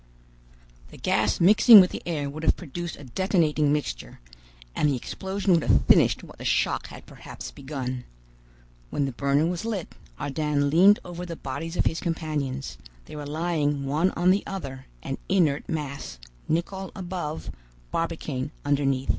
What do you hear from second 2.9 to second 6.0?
a detonating mixture, and the explosion would have